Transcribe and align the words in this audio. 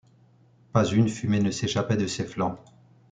Pas 0.73 0.85
une 0.87 1.07
fumée 1.09 1.41
ne 1.41 1.51
s’échappait 1.51 1.95
de 1.95 2.07
ses 2.07 2.25
flancs. 2.25 2.57